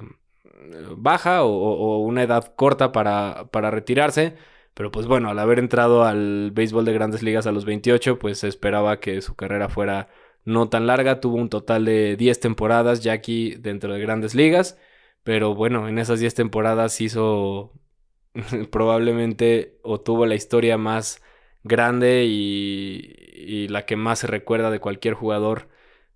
[0.98, 4.36] baja o, una edad corta para, para, retirarse.
[4.74, 8.40] Pero pues bueno, al haber entrado al béisbol de grandes ligas a los 28, pues
[8.40, 10.10] se esperaba que su carrera fuera
[10.46, 11.20] no tan larga.
[11.20, 14.78] Tuvo un total de 10 temporadas ya aquí dentro de grandes ligas.
[15.24, 17.74] Pero bueno, en esas 10 temporadas hizo
[18.72, 21.22] probablemente o tuvo la historia más
[21.64, 25.70] grande y, y la que más se recuerda de cualquier jugador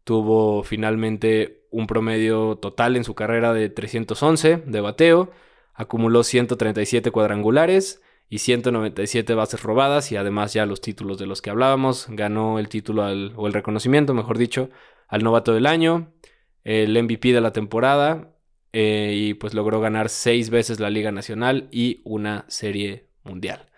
[0.08, 5.32] Tuvo finalmente un promedio total en su carrera de 311 de bateo,
[5.74, 11.50] acumuló 137 cuadrangulares y 197 bases robadas y además ya los títulos de los que
[11.50, 13.04] hablábamos, ganó el título
[13.36, 14.70] o el reconocimiento, mejor dicho,
[15.08, 16.12] al novato del año,
[16.64, 18.34] el MVP de la temporada
[18.74, 23.70] eh, y pues logró ganar seis veces la Liga Nacional y una serie mundial.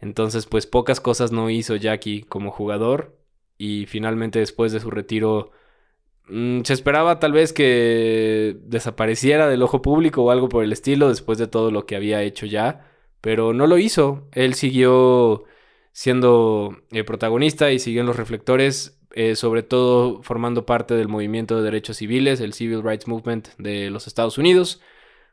[0.00, 3.16] Entonces pues pocas cosas no hizo Jackie como jugador
[3.56, 5.52] y finalmente después de su retiro
[6.28, 11.08] Mm, se esperaba tal vez que desapareciera del ojo público o algo por el estilo
[11.08, 12.90] después de todo lo que había hecho ya,
[13.24, 14.28] pero no lo hizo.
[14.32, 15.44] Él siguió
[15.92, 21.56] siendo eh, protagonista y siguió en los reflectores, eh, sobre todo formando parte del movimiento
[21.56, 24.82] de derechos civiles, el Civil Rights Movement de los Estados Unidos,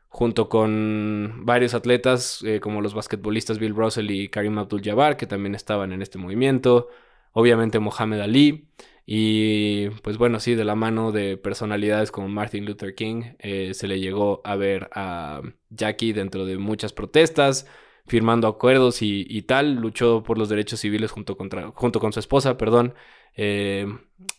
[0.08, 5.54] junto con varios atletas eh, como los basquetbolistas Bill Russell y Karim Abdul-Jabbar, que también
[5.54, 6.88] estaban en este movimiento,
[7.32, 8.68] obviamente Mohamed Ali.
[9.04, 13.88] Y pues bueno, sí, de la mano de personalidades como Martin Luther King, eh, se
[13.88, 17.66] le llegó a ver a Jackie dentro de muchas protestas,
[18.06, 22.58] firmando acuerdos y, tal, luchó por los derechos civiles junto, contra, junto con su esposa,
[22.58, 22.94] perdón,
[23.36, 23.86] eh,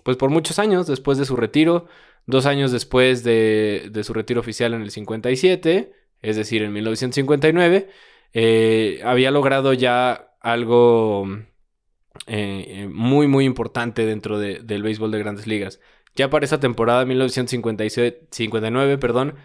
[0.04, 1.88] pues por muchos años después de su retiro,
[2.26, 7.90] dos años después de, de, su retiro oficial en el 57, es decir, en 1959,
[8.34, 11.26] eh, había logrado ya algo
[12.28, 15.80] eh, eh, muy, muy importante dentro del béisbol de grandes ligas.
[16.16, 19.36] Ya para esa temporada 1959, perdón,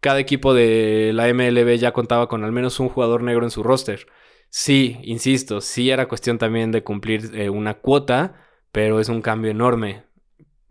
[0.00, 3.62] cada equipo de la MLB ya contaba con al menos un jugador negro en su
[3.62, 4.06] roster.
[4.50, 8.34] Sí, insisto, sí era cuestión también de cumplir eh, una cuota,
[8.72, 10.04] pero es un cambio enorme.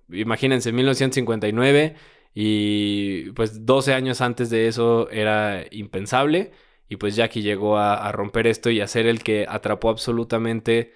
[0.09, 1.95] Imagínense, 1959
[2.33, 6.51] y pues 12 años antes de eso era impensable
[6.89, 10.93] y pues Jackie llegó a, a romper esto y a ser el que atrapó absolutamente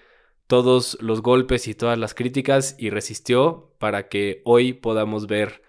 [0.48, 5.62] todos los golpes y todas las críticas y resistió para que hoy podamos ver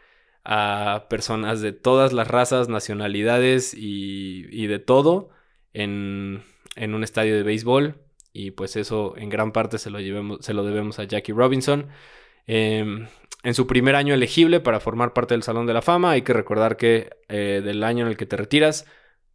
[0.44, 5.30] a personas de todas las razas, nacionalidades y, de todo
[5.74, 6.42] en,
[6.76, 8.00] un estadio de béisbol.
[8.32, 9.98] Y pues eso en gran parte se lo,
[10.40, 11.88] se lo debemos a Jackie Robinson.
[12.46, 13.08] Em,
[13.42, 16.32] en su primer año elegible para formar parte del Salón de la Fama, hay que
[16.32, 18.86] recordar que eh, del año en el que te retiras,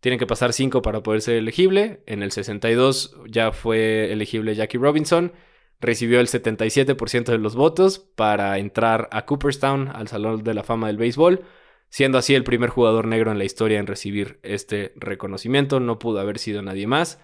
[0.03, 2.03] tienen que pasar 5 para poder ser elegible.
[2.07, 5.31] En el 62 ya fue elegible Jackie Robinson.
[5.79, 10.87] Recibió el 77% de los votos para entrar a Cooperstown, al Salón de la Fama
[10.87, 11.45] del Béisbol,
[11.87, 15.79] siendo así el primer jugador negro en la historia en recibir este reconocimiento.
[15.79, 17.21] No pudo haber sido nadie más.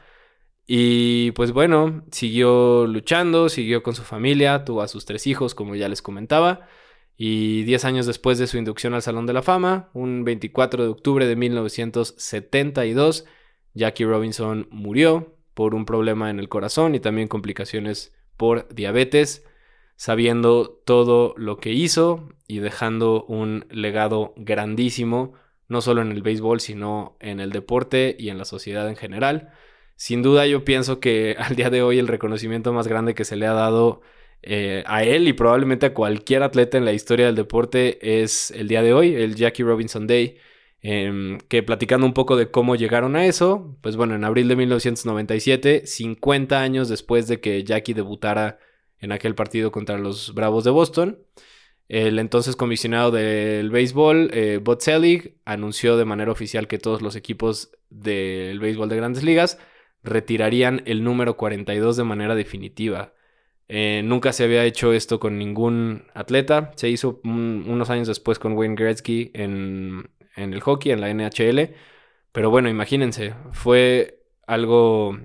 [0.65, 5.75] Y pues bueno, siguió luchando, siguió con su familia, tuvo a sus tres hijos, como
[5.75, 6.69] ya les comentaba.
[7.21, 10.89] Y 10 años después de su inducción al Salón de la Fama, un 24 de
[10.89, 13.25] octubre de 1972,
[13.73, 19.45] Jackie Robinson murió por un problema en el corazón y también complicaciones por diabetes,
[19.97, 25.33] sabiendo todo lo que hizo y dejando un legado grandísimo,
[25.67, 29.51] no solo en el béisbol, sino en el deporte y en la sociedad en general.
[29.97, 33.35] Sin duda yo pienso que al día de hoy el reconocimiento más grande que se
[33.35, 33.99] le ha dado
[34.41, 38.67] eh, a él y probablemente a cualquier atleta en la historia del deporte es el
[38.67, 40.37] día de hoy, el Jackie Robinson Day.
[40.81, 44.55] Em, que platicando un poco de cómo llegaron a eso, pues bueno, en abril de
[44.55, 48.59] 1997, 50 años después de que Jackie debutara
[48.99, 51.19] en aquel partido contra los Bravos de Boston,
[51.89, 57.15] el entonces comisionado del béisbol, eh, Bud Selig, anunció de manera oficial que todos los
[57.15, 59.57] equipos del béisbol de grandes ligas
[60.03, 63.13] retirarían el número 42 de manera definitiva.
[63.69, 66.71] Eh, nunca se había hecho esto con ningún atleta.
[66.75, 71.75] Se hizo unos años después con Wayne Gretzky en, en el hockey, en la NHL.
[72.31, 75.17] Pero bueno, imagínense, fue algo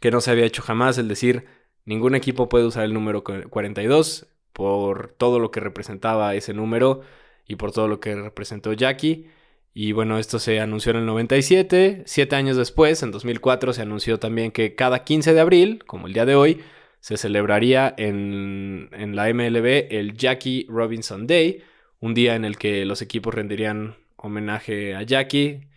[0.00, 1.46] que no se había hecho jamás, el decir,
[1.84, 7.02] ningún equipo puede usar el número 42 por todo lo que representaba ese número
[7.46, 9.28] y por todo lo que representó Jackie.
[9.74, 12.04] Y bueno, esto se anunció en el 97.
[12.06, 16.12] Siete años después, en 2004, se anunció también que cada 15 de abril, como el
[16.12, 16.62] día de hoy,
[17.04, 21.62] se celebraría en, en la MLB el Jackie Robinson Day,
[22.00, 25.68] un día en el que los equipos rendirían homenaje a Jackie.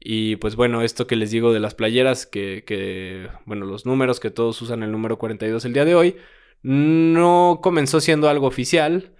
[0.00, 4.18] Y pues bueno, esto que les digo de las playeras, que, que, bueno, los números
[4.18, 6.16] que todos usan el número 42 el día de hoy,
[6.62, 9.12] no comenzó siendo algo oficial.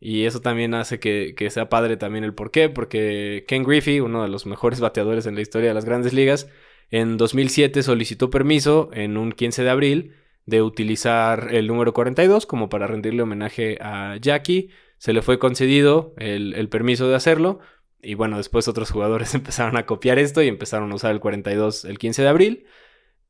[0.00, 4.24] Y eso también hace que, sea padre también el por qué, porque Ken Griffey, uno
[4.24, 6.50] de los mejores bateadores en la historia de las grandes ligas,
[6.90, 10.14] en 2007 solicitó permiso en un 15 de abril
[10.46, 14.70] de utilizar el número 42 como para rendirle homenaje a Jackie.
[14.98, 17.60] Se le fue concedido el, el permiso de hacerlo.
[18.02, 21.84] Y bueno, después otros jugadores empezaron a copiar esto y empezaron a usar el 42
[21.84, 22.66] el 15 de abril.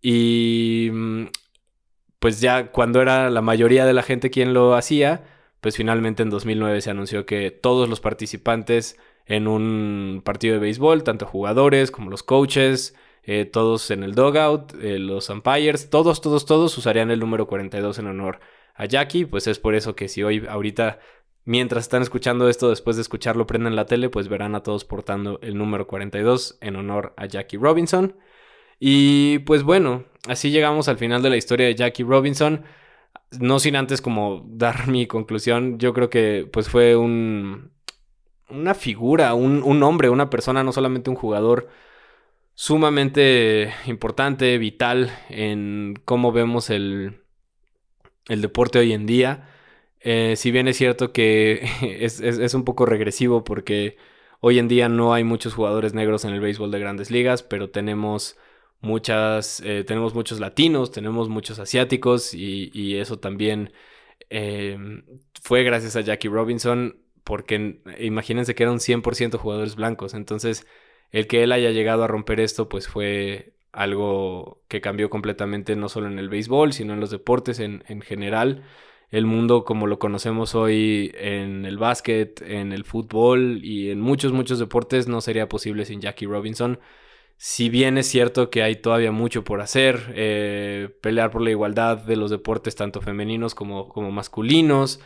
[0.03, 1.25] Y mm,
[2.19, 5.25] pues ya cuando era la mayoría de la gente quien lo hacía,
[5.61, 11.05] pues finalmente en 2009 se anunció que todos los participantes en un partido de béisbol,
[11.05, 12.95] tanto jugadores como los coaches,
[13.27, 17.99] eh, todos en el dogout, eh, los umpires, todos, todos, todos usarían el número 42
[17.99, 18.41] en honor
[18.75, 19.25] a Jackie.
[19.25, 20.99] Pues es por eso que si hoy, ahorita,
[21.45, 25.39] mientras están escuchando esto, después de escucharlo, prenden la tele, pues verán a todos portando
[25.43, 28.17] el número 42 en honor a Jackie Robinson.
[28.79, 32.65] Y pues bueno, así llegamos al final de la historia de Jackie Robinson
[33.41, 37.71] no sin antes como dar mi conclusión, yo creo que pues fue un,
[38.49, 41.69] una figura, un, un hombre, una persona, no solamente un jugador
[42.55, 47.21] sumamente importante, vital en cómo vemos el,
[48.29, 49.49] el deporte hoy en día.
[50.01, 51.67] Eh, si bien es cierto que
[52.01, 53.97] es, es, un poco regresivo porque
[54.41, 57.71] hoy en día no hay muchos jugadores negros en el béisbol de grandes ligas, pero
[57.71, 58.37] tenemos
[58.81, 63.73] muchas, eh, tenemos muchos latinos, tenemos muchos asiáticos y, eso también
[64.31, 65.05] em,
[65.43, 70.67] fue gracias a Jackie Robinson porque imagínense que eran 100% jugadores blancos, entonces
[71.13, 75.89] el que él haya llegado a romper esto pues fue algo que cambió completamente no
[75.89, 78.65] solo en el béisbol, sino en los deportes en, en general.
[79.11, 84.33] El mundo como lo conocemos hoy en el básquet, en el fútbol y en muchos,
[84.33, 86.81] muchos deportes no sería posible sin Jackie Robinson
[87.37, 91.99] si bien es cierto que hay todavía mucho por hacer, eh, pelear por la igualdad
[91.99, 95.01] de los deportes tanto femeninos como, como masculinos,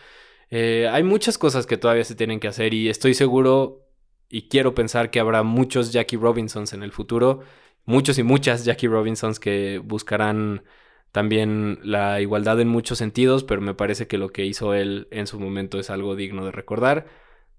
[0.51, 3.88] eh, hay muchas cosas que todavía se tienen que hacer y estoy seguro
[4.29, 7.41] y quiero pensar que habrá muchos Jackie Robinsons en el futuro,
[7.85, 10.65] muchos y muchas Jackie Robinsons que buscarán
[11.13, 15.27] también la igualdad en muchos sentidos, pero me parece que lo que hizo él en
[15.27, 17.07] su momento es algo digno de recordar,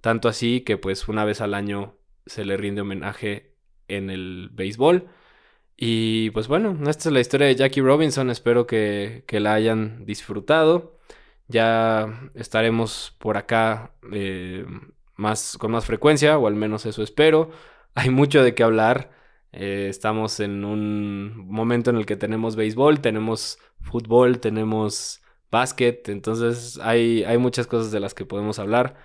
[0.01, 3.55] tanto así que pues una vez al año se le rinde homenaje
[3.87, 5.09] en el béisbol.
[5.77, 8.29] Y pues bueno, esta es la historia de Jackie Robinson.
[8.29, 10.99] Espero que, la hayan disfrutado.
[11.47, 14.65] Ya estaremos por acá eh,
[15.19, 17.51] más, con más frecuencia, o al menos eso espero.
[17.95, 19.11] Hay mucho de qué hablar.
[19.51, 26.09] Eh, estamos en un momento en el que tenemos béisbol, tenemos fútbol, tenemos básquet.
[26.09, 28.95] Entonces hay, hay muchas cosas de las que podemos hablar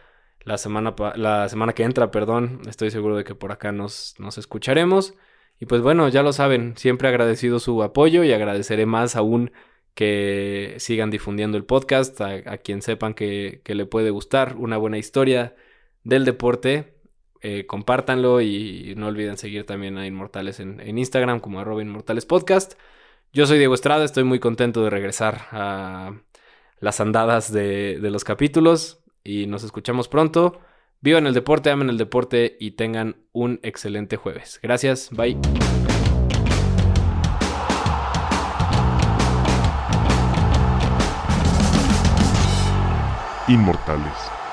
[0.45, 2.61] la semana, la semana que entra, perdón.
[2.69, 5.15] Estoy seguro de que por acá nos, nos escucharemos.
[5.61, 9.51] Y pues bueno, ya lo saben, siempre agradecido su apoyo y agradeceré más aún
[9.95, 15.55] que sigan difundiendo el podcast a, quien sepan que, le puede gustar una buena historia
[16.05, 16.95] del deporte.
[17.41, 22.75] Eh, compártanlo y no olviden seguir también a Inmortales en, Instagram como arroba Inmortales Podcast.
[23.33, 26.15] Yo soy Diego Estrada, estoy muy contento de regresar a
[26.79, 30.61] las andadas de, de los capítulos y nos escuchamos pronto.
[31.01, 34.59] Vivan el deporte, amen el deporte y tengan un excelente jueves.
[34.63, 35.37] Gracias, bye.
[43.47, 44.44] Inmortales